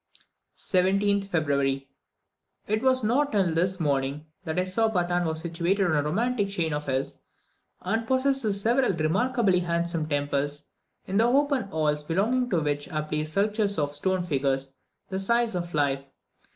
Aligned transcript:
17th 0.55 1.27
February. 1.27 1.87
It 2.65 2.81
was 2.81 3.03
not 3.03 3.31
till 3.31 3.53
this 3.53 3.79
morning 3.79 4.25
that 4.45 4.57
I 4.57 4.63
saw 4.63 4.89
Patan 4.89 5.25
was 5.25 5.41
situated 5.41 5.85
on 5.85 5.95
a 5.95 6.01
romantic 6.01 6.47
chain 6.49 6.73
of 6.73 6.87
hills, 6.87 7.19
and 7.83 8.07
possesses 8.07 8.59
several 8.59 8.93
remarkably 8.93 9.59
handsome 9.59 10.07
temples, 10.09 10.63
in 11.05 11.17
the 11.17 11.25
open 11.25 11.65
halls 11.65 12.01
belonging 12.01 12.49
to 12.49 12.61
which 12.61 12.89
are 12.89 13.03
placed 13.03 13.33
sculptured 13.33 13.69
stone 13.69 14.23
figures, 14.23 14.73
the 15.09 15.19
size 15.19 15.53
of 15.53 15.71
life. 15.75 16.03